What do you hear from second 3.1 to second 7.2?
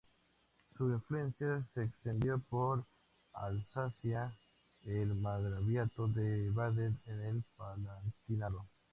Alsacia, el margraviato de Baden y